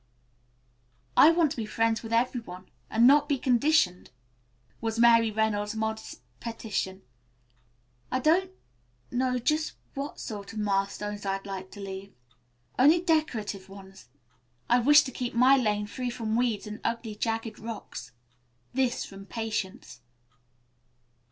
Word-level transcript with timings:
"I 1.15 1.29
want 1.29 1.51
to 1.51 1.57
be 1.57 1.67
friends 1.67 2.01
with 2.01 2.11
every 2.11 2.39
one, 2.41 2.69
and 2.89 3.05
not 3.05 3.29
be 3.29 3.37
conditioned," 3.37 4.09
was 4.81 4.97
Mary 4.97 5.29
Reynolds' 5.29 5.75
modest 5.75 6.21
petition. 6.39 7.03
"I 8.11 8.17
don't 8.19 8.49
know 9.11 9.37
just 9.37 9.73
what 9.93 10.19
sort 10.19 10.53
of 10.53 10.57
milestones 10.57 11.23
I'd 11.23 11.45
like 11.45 11.69
to 11.73 11.79
leave. 11.79 12.15
Only 12.79 12.99
decorative 12.99 13.69
ones, 13.69 14.05
of 14.05 14.11
course. 14.11 14.39
I 14.71 14.79
wish 14.79 15.03
to 15.03 15.11
keep 15.11 15.35
my 15.35 15.55
lane 15.55 15.85
free 15.85 16.09
from 16.09 16.35
weeds 16.35 16.65
and 16.65 16.81
ugly, 16.83 17.13
jagged 17.15 17.59
rocks." 17.59 18.11
This 18.73 19.05
from 19.05 19.27
Patience. 19.27 20.01